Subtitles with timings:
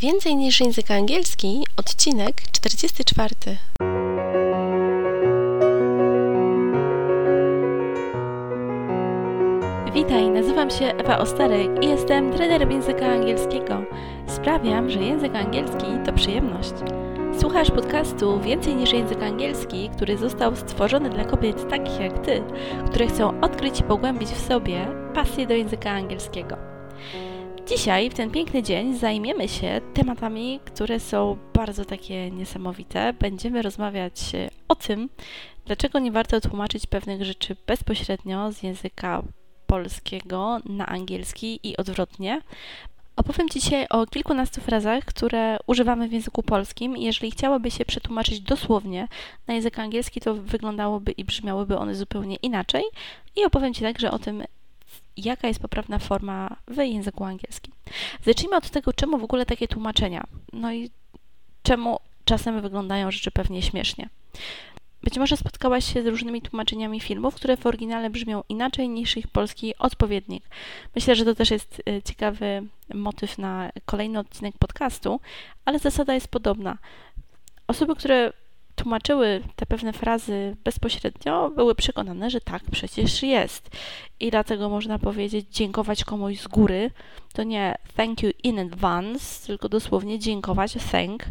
[0.00, 3.34] Więcej niż język angielski, odcinek 44.
[9.94, 13.82] Witaj, nazywam się Ewa Osterek i jestem trenerem języka angielskiego.
[14.26, 16.74] Sprawiam, że język angielski to przyjemność.
[17.40, 22.42] Słuchasz podcastu Więcej niż język angielski, który został stworzony dla kobiet takich jak ty,
[22.86, 26.56] które chcą odkryć i pogłębić w sobie pasję do języka angielskiego.
[27.68, 33.12] Dzisiaj, w ten piękny dzień, zajmiemy się tematami, które są bardzo takie niesamowite.
[33.12, 34.14] Będziemy rozmawiać
[34.68, 35.08] o tym,
[35.66, 39.22] dlaczego nie warto tłumaczyć pewnych rzeczy bezpośrednio z języka
[39.66, 42.40] polskiego na angielski i odwrotnie.
[43.16, 46.96] Opowiem dzisiaj o kilkunastu frazach, które używamy w języku polskim.
[46.96, 49.08] Jeżeli chciałoby się przetłumaczyć dosłownie
[49.46, 52.84] na język angielski, to wyglądałoby i brzmiałyby one zupełnie inaczej.
[53.36, 54.44] I opowiem Ci także o tym,
[55.16, 57.74] jaka jest poprawna forma w języku angielskim.
[58.24, 60.24] Zacznijmy od tego, czemu w ogóle takie tłumaczenia.
[60.52, 60.90] No i
[61.62, 64.08] czemu czasem wyglądają rzeczy pewnie śmiesznie.
[65.02, 69.28] Być może spotkałaś się z różnymi tłumaczeniami filmów, które w oryginale brzmią inaczej niż ich
[69.28, 70.44] polski odpowiednik.
[70.94, 72.62] Myślę, że to też jest e, ciekawy
[72.94, 75.20] motyw na kolejny odcinek podcastu,
[75.64, 76.78] ale zasada jest podobna.
[77.66, 78.32] Osoby, które
[78.76, 83.70] tłumaczyły te pewne frazy bezpośrednio, były przekonane, że tak przecież jest.
[84.20, 86.90] I dlatego można powiedzieć dziękować komuś z góry.
[87.32, 91.24] To nie thank you in advance, tylko dosłownie dziękować, thank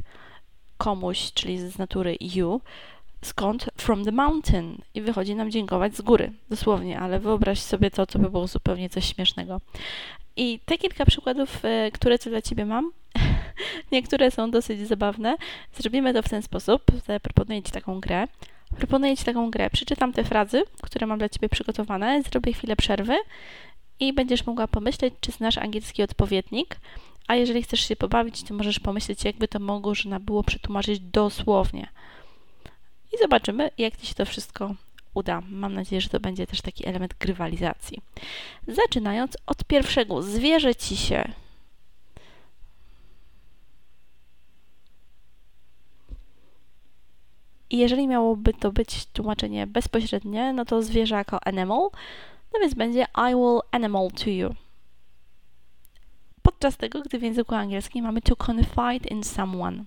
[0.78, 2.61] komuś, czyli z natury you,
[3.22, 3.70] skąd?
[3.78, 4.78] From the mountain.
[4.94, 8.89] I wychodzi nam dziękować z góry, dosłownie, ale wyobraź sobie to, co by było zupełnie
[8.89, 9.61] coś śmiesznego.
[10.36, 12.92] I te kilka przykładów, e, które tu dla Ciebie mam,
[13.91, 15.35] niektóre są dosyć zabawne.
[15.73, 16.83] Zrobimy to w ten sposób.
[17.21, 18.27] Proponuję Ci taką grę.
[18.77, 19.69] Proponuję Ci taką grę.
[19.69, 23.17] Przeczytam te frazy, które mam dla Ciebie przygotowane, zrobię chwilę przerwy
[23.99, 26.75] i będziesz mogła pomyśleć, czy znasz angielski odpowiednik.
[27.27, 31.88] A jeżeli chcesz się pobawić, to możesz pomyśleć, jakby to można było przetłumaczyć dosłownie
[33.13, 34.75] i zobaczymy, jak Ci się to wszystko
[35.13, 35.41] uda.
[35.49, 38.02] Mam nadzieję, że to będzie też taki element grywalizacji.
[38.67, 41.31] Zaczynając od pierwszego, zwierzę Ci się.
[47.71, 51.89] I jeżeli miałoby to być tłumaczenie bezpośrednie, no to zwierzę jako animal,
[52.54, 54.55] no więc będzie I will animal to you.
[56.42, 59.83] Podczas tego, gdy w języku angielskim mamy to confide in someone.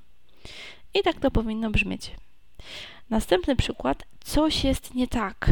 [0.95, 2.11] I tak to powinno brzmieć.
[3.11, 4.05] Następny przykład.
[4.25, 5.51] Coś jest nie tak.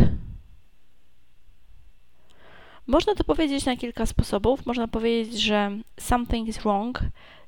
[2.87, 4.67] Można to powiedzieć na kilka sposobów.
[4.67, 5.71] Można powiedzieć, że
[6.01, 7.01] something is wrong,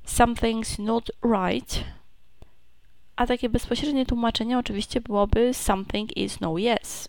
[0.06, 1.84] something's not right.
[3.16, 7.08] A takie bezpośrednie tłumaczenie oczywiście byłoby something is no yes.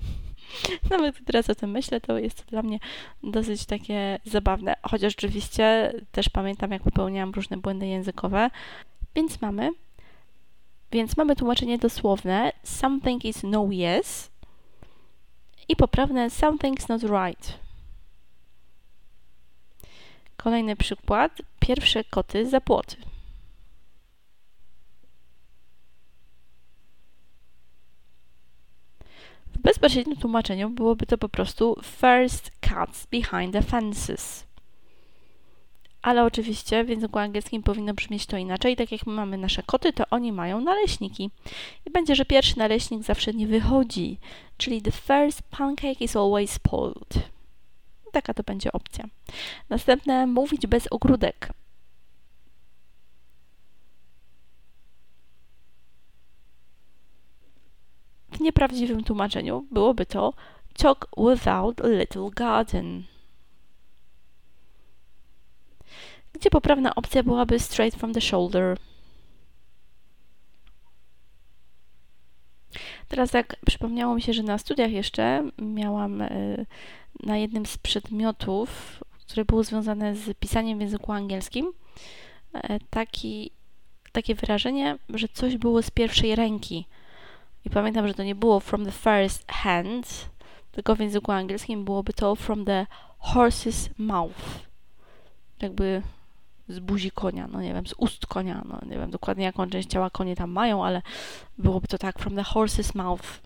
[0.90, 2.78] Nawet teraz o tym myślę, to jest to dla mnie
[3.22, 4.76] dosyć takie zabawne.
[4.82, 8.50] Chociaż oczywiście też pamiętam, jak popełniałam różne błędy językowe.
[9.14, 9.70] Więc mamy
[10.92, 14.30] więc mamy tłumaczenie dosłowne something is no yes
[15.68, 17.58] i poprawne something's not right.
[20.36, 21.42] Kolejny przykład.
[21.60, 22.96] Pierwsze koty za płoty.
[29.54, 34.46] W bezpośrednim tłumaczeniu byłoby to po prostu first cats behind the fences
[36.02, 38.76] ale oczywiście w języku angielskim powinno brzmieć to inaczej.
[38.76, 41.30] Tak jak my mamy nasze koty, to oni mają naleśniki.
[41.86, 44.18] I będzie, że pierwszy naleśnik zawsze nie wychodzi,
[44.56, 47.14] czyli the first pancake is always spoiled.
[48.12, 49.04] Taka to będzie opcja.
[49.68, 51.52] Następne, mówić bez ogródek.
[58.46, 60.32] Nieprawdziwym tłumaczeniu byłoby to
[60.78, 63.04] talk without a little garden.
[66.36, 68.76] gdzie poprawna opcja byłaby straight from the shoulder.
[73.08, 76.28] Teraz tak przypomniało mi się, że na studiach jeszcze miałam e,
[77.22, 81.72] na jednym z przedmiotów, które było związane z pisaniem w języku angielskim,
[82.52, 83.50] e, taki,
[84.12, 86.86] takie wyrażenie, że coś było z pierwszej ręki.
[87.66, 90.30] I pamiętam, że to nie było from the first hand,
[90.72, 92.86] tylko w języku angielskim byłoby to from the
[93.34, 94.66] horse's mouth.
[95.62, 96.02] Jakby
[96.68, 99.88] z buzi konia, no nie wiem, z ust konia, no nie wiem dokładnie jaką część
[99.88, 101.02] ciała konie tam mają, ale
[101.58, 103.42] byłoby to tak from the horse's mouth.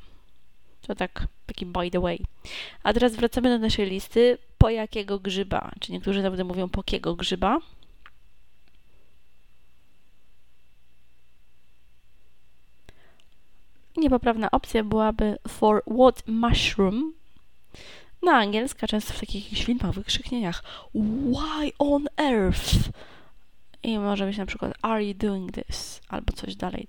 [0.80, 2.24] To tak, taki by the way.
[2.82, 4.38] A teraz wracamy do naszej listy.
[4.58, 5.70] Po jakiego grzyba?
[5.80, 7.58] Czy niektórzy nawet mówią po jakiego grzyba?
[14.00, 17.12] Niepoprawna opcja byłaby for what mushroom?
[18.22, 20.62] Na angielska często w takich filmach, wykrzyknieniach
[20.94, 22.74] Why on earth?
[23.82, 26.00] i może być na przykład Are you doing this?
[26.08, 26.86] albo coś dalej.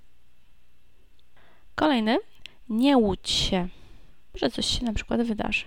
[1.75, 2.17] Kolejny.
[2.69, 3.67] Nie łudź się,
[4.35, 5.65] że coś się na przykład wydarzy.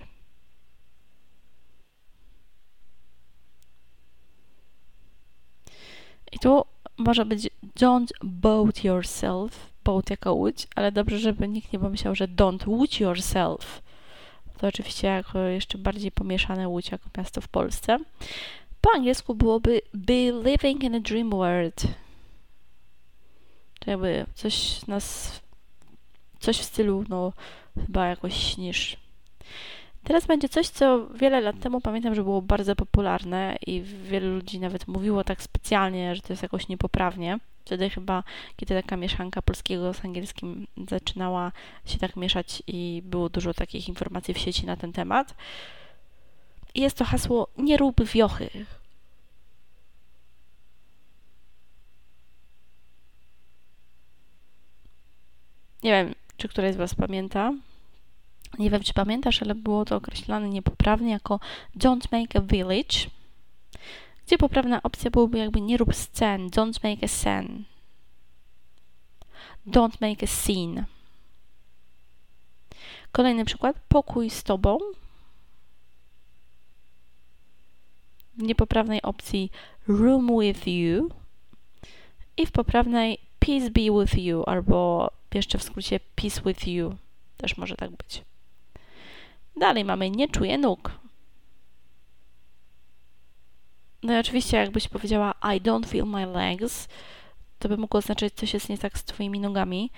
[6.31, 6.65] I tu
[6.97, 7.49] może być
[7.79, 12.99] don't boat yourself, boat jako łódź, ale dobrze, żeby nikt nie pomyślał, że don't łódź
[12.99, 13.81] yourself.
[14.57, 17.97] To oczywiście jako jeszcze bardziej pomieszane łódź jako miasto w Polsce.
[18.81, 21.83] Po angielsku byłoby be living in a dream world.
[23.79, 25.39] To jakby coś nas,
[26.39, 27.33] coś w stylu, no
[27.85, 28.97] chyba jakoś śnisz.
[30.05, 34.59] Teraz będzie coś, co wiele lat temu pamiętam, że było bardzo popularne i wielu ludzi
[34.59, 37.39] nawet mówiło tak specjalnie, że to jest jakoś niepoprawnie.
[37.65, 38.23] Wtedy chyba,
[38.55, 41.51] kiedy taka mieszanka polskiego z angielskim zaczynała
[41.85, 45.35] się tak mieszać i było dużo takich informacji w sieci na ten temat.
[46.75, 48.49] I jest to hasło nie rób wiochy.
[55.83, 57.53] Nie wiem, czy któraś z Was pamięta,
[58.59, 61.39] nie wiem, czy pamiętasz, ale było to określane niepoprawnie jako
[61.77, 62.97] don't make a village,
[64.27, 67.63] gdzie poprawna opcja byłoby jakby nie rób scen, don't make a scene.
[69.67, 70.85] Don't make a scene.
[73.11, 74.77] Kolejny przykład, pokój z tobą.
[78.37, 79.51] W niepoprawnej opcji
[79.87, 81.09] room with you
[82.37, 86.95] i w poprawnej peace be with you albo jeszcze w skrócie peace with you.
[87.37, 88.23] Też może tak być.
[89.57, 90.91] Dalej mamy nie czuję nóg.
[94.03, 96.87] No i oczywiście jakbyś powiedziała I don't feel my legs,
[97.59, 99.91] to by mogło oznaczać coś jest nie tak z twoimi nogami,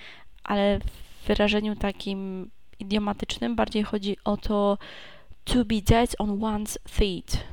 [0.44, 4.78] ale w wyrażeniu takim idiomatycznym bardziej chodzi o to
[5.44, 7.44] to be dead on one's feet.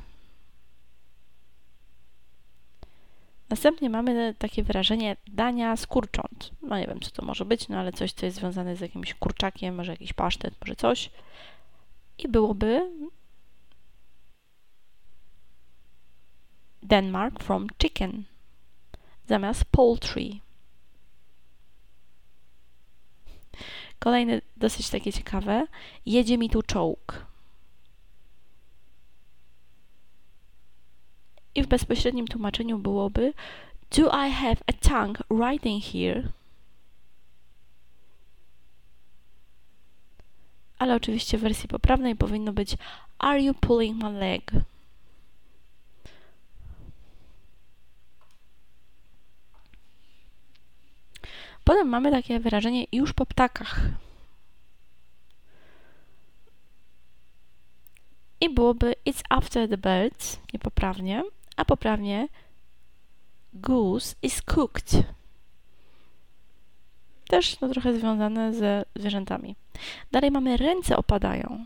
[3.49, 6.51] Następnie mamy takie wyrażenie dania z kurcząt.
[6.61, 9.13] No nie wiem, co to może być, no ale coś, co jest związane z jakimś
[9.13, 11.09] kurczakiem, może jakiś pasztet, może coś
[12.17, 12.91] i byłoby
[16.83, 18.23] Denmark from chicken
[19.27, 20.39] zamiast poultry.
[23.99, 25.67] Kolejne dosyć takie ciekawe.
[26.05, 27.25] Jedzie mi tu czołg.
[31.55, 33.33] I w bezpośrednim tłumaczeniu byłoby
[33.97, 36.23] Do I have a tank riding here?
[40.79, 42.77] Ale oczywiście w wersji poprawnej powinno być
[43.19, 44.51] Are you pulling my leg?
[51.63, 53.79] Potem mamy takie wyrażenie już po ptakach.
[58.41, 61.23] I byłoby It's after the birds, niepoprawnie,
[61.55, 62.27] a poprawnie
[63.53, 65.03] Goose is cooked.
[67.27, 69.55] Też no, trochę związane ze zwierzętami.
[70.11, 71.65] Dalej mamy ręce opadają.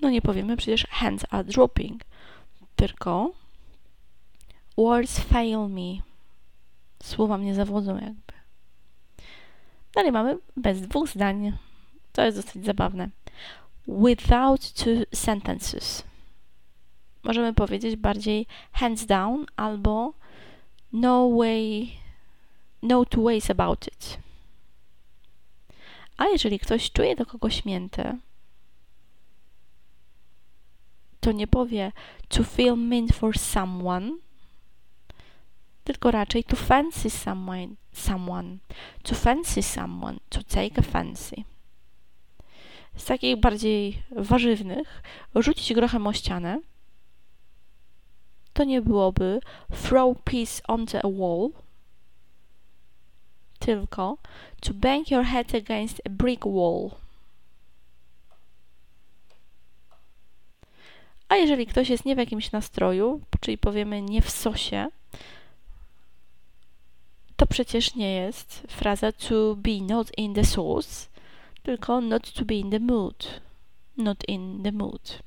[0.00, 2.04] No nie powiemy przecież hands are dropping,
[2.76, 3.32] tylko
[4.76, 6.02] words fail me.
[7.02, 8.32] Słowa mnie zawodzą jakby.
[9.94, 11.52] Dalej mamy bez dwóch zdań.
[12.12, 13.08] To jest dosyć zabawne.
[13.88, 16.04] Without two sentences.
[17.22, 20.12] Możemy powiedzieć bardziej hands down albo
[20.92, 21.90] no way,
[22.82, 24.18] no two ways about it.
[26.16, 28.18] A jeżeli ktoś czuje do kogoś mięte,
[31.20, 31.92] to nie powie
[32.28, 34.18] to feel mean for someone,
[35.84, 38.58] tylko raczej to fancy someone, someone,
[39.02, 41.36] to fancy someone, to take a fancy.
[42.96, 45.02] Z takich bardziej warzywnych,
[45.34, 46.60] rzucić grochem o ścianę,
[48.52, 49.40] to nie byłoby
[49.82, 51.50] throw peace onto a wall,
[53.66, 54.18] tylko
[54.60, 56.90] to bang your head against a brick wall.
[61.28, 64.88] A jeżeli ktoś jest nie w jakimś nastroju, czyli powiemy nie w sosie,
[67.36, 71.06] to przecież nie jest fraza to be not in the sauce,
[71.62, 73.40] tylko not to be in the mood.
[73.96, 75.18] Not in the mood.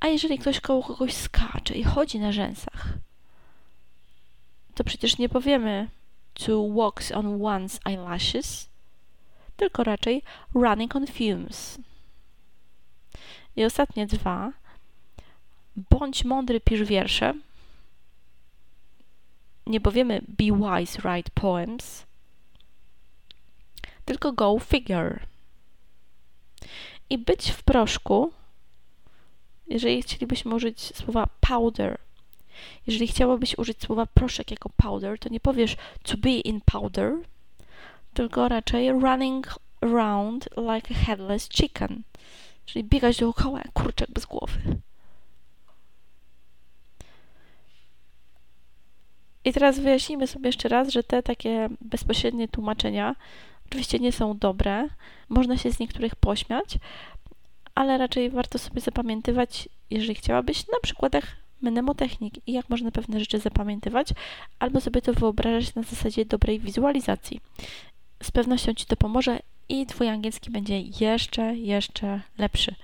[0.00, 2.88] A jeżeli ktoś koło kogoś skacze i chodzi na rzęsach,
[4.74, 5.88] to przecież nie powiemy
[6.44, 8.68] to walks on one's eyelashes,
[9.56, 10.22] tylko raczej
[10.54, 11.78] running on fumes.
[13.56, 14.52] I ostatnie dwa.
[15.90, 17.34] Bądź mądry, pisz wiersze.
[19.66, 22.06] Nie powiemy be wise, write poems,
[24.04, 25.20] tylko go figure.
[27.10, 28.32] I być w proszku,
[29.66, 31.98] jeżeli chcielibyśmy użyć słowa powder,
[32.86, 37.14] Jeżeli chciałabyś użyć słowa proszek jako powder, to nie powiesz to be in powder,
[38.14, 42.02] tylko raczej running around like a headless chicken,
[42.66, 44.58] czyli biegać dookoła jak kurczak bez głowy.
[49.44, 53.16] I teraz wyjaśnijmy sobie jeszcze raz, że te takie bezpośrednie tłumaczenia
[53.66, 54.88] oczywiście nie są dobre.
[55.28, 56.78] Można się z niektórych pośmiać,
[57.74, 61.24] ale raczej warto sobie zapamiętywać, jeżeli chciałabyś, na przykładach
[61.60, 64.08] mnemotechnik i jak można pewne rzeczy zapamiętywać,
[64.58, 67.40] albo sobie to wyobrażać na zasadzie dobrej wizualizacji.
[68.22, 72.74] Z pewnością Ci to pomoże i Twój angielski będzie jeszcze, jeszcze lepszy.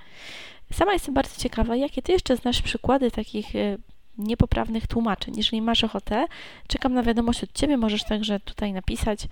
[0.73, 3.79] Sama jestem bardzo ciekawa, jakie Ty jeszcze znasz przykłady takich y,
[4.19, 5.35] niepoprawnych tłumaczeń.
[5.37, 6.27] Jeżeli masz ochotę,
[6.69, 9.29] czekam na wiadomość od Ciebie, możesz także tutaj napisać,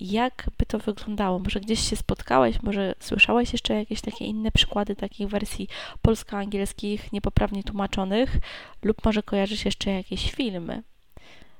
[0.00, 1.38] jak by to wyglądało.
[1.38, 5.68] Może gdzieś się spotkałeś, może słyszałeś jeszcze jakieś takie inne przykłady takich wersji
[6.02, 8.36] polsko-angielskich niepoprawnie tłumaczonych,
[8.82, 10.82] lub może kojarzysz jeszcze jakieś filmy.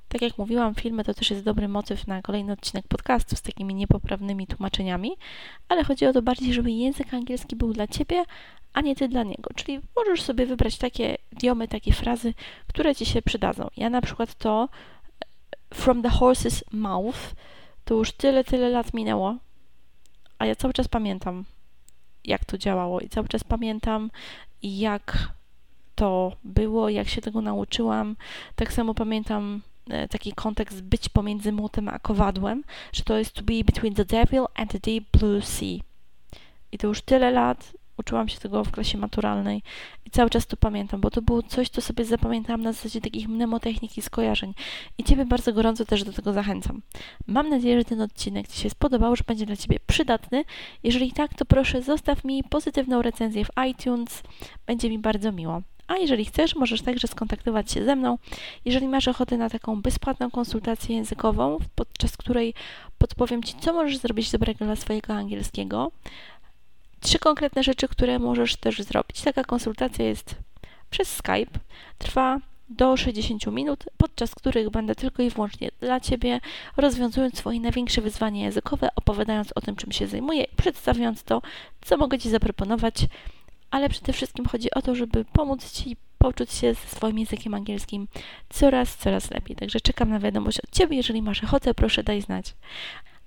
[0.08, 3.74] Tak jak mówiłam, filmy to też jest dobry motyw na kolejny odcinek podcastu z takimi
[3.74, 5.10] niepoprawnymi tłumaczeniami,
[5.68, 8.24] ale chodzi o to bardziej, żeby język angielski był dla Ciebie,
[8.72, 9.50] a nie Ty dla niego.
[9.54, 12.34] Czyli możesz sobie wybrać takie idiomy, takie frazy,
[12.66, 13.68] które Ci się przydadzą.
[13.76, 14.68] Ja na przykład to
[15.74, 17.34] from the horse's mouth
[17.86, 19.36] to już tyle, tyle lat minęło,
[20.38, 21.44] a ja cały czas pamiętam,
[22.24, 24.10] jak to działało i cały czas pamiętam,
[24.62, 25.34] jak
[25.94, 28.16] to było, jak się tego nauczyłam.
[28.56, 33.42] Tak samo pamiętam e, taki kontekst być pomiędzy młotem a kowadłem, że to jest to
[33.42, 35.78] be between the devil and the deep blue sea.
[36.72, 39.62] I to już tyle lat, Uczyłam się tego w klasie maturalnej
[40.04, 43.28] i cały czas to pamiętam, bo to było coś, co sobie zapamiętałam na zasadzie takich
[43.28, 44.54] mnemotechnik i skojarzeń.
[44.98, 46.82] I Ciebie bardzo gorąco też do tego zachęcam.
[47.26, 50.44] Mam nadzieję, że ten odcinek Ci się spodobał, że będzie dla Ciebie przydatny.
[50.82, 54.22] Jeżeli tak, to proszę zostaw mi pozytywną recenzję w iTunes.
[54.66, 55.62] Będzie mi bardzo miło.
[55.88, 58.18] A jeżeli chcesz, możesz także skontaktować się ze mną.
[58.64, 62.54] Jeżeli masz ochotę na taką bezpłatną konsultację językową, podczas której
[62.98, 65.92] podpowiem Ci, co możesz zrobić dobrego dla swojego angielskiego,
[67.00, 69.22] trzy konkretne rzeczy, które możesz też zrobić.
[69.22, 70.34] Taka konsultacja jest
[70.90, 71.58] przez Skype.
[71.98, 72.38] Trwa
[72.68, 76.40] do 60 minut, podczas których będę tylko i wyłącznie dla Ciebie,
[76.76, 81.42] rozwiązując swoje największe wyzwanie językowe, opowiadając o tym, czym się zajmuję przedstawiając to,
[81.80, 82.94] co mogę Ci zaproponować,
[83.70, 88.08] ale przede wszystkim chodzi o to, żeby pomóc Ci poczuć się ze swoim językiem angielskim
[88.48, 89.56] coraz, coraz lepiej.
[89.56, 90.96] Także czekam na wiadomość od Ciebie.
[90.96, 92.54] Jeżeli masz ochotę, proszę daj znać.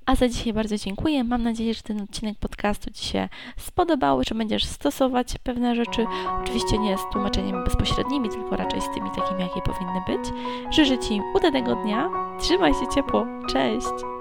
[0.09, 1.23] A za dzisiaj bardzo dziękuję.
[1.23, 6.05] Mam nadzieję, że ten odcinek podcastu Ci się spodobał, że będziesz stosować pewne rzeczy.
[6.41, 10.31] Oczywiście nie z tłumaczeniem bezpośrednimi, tylko raczej z tymi takimi, jakie powinny być.
[10.71, 12.09] Życzę Ci udanego dnia.
[12.39, 13.25] Trzymaj się ciepło.
[13.49, 14.18] Cześć!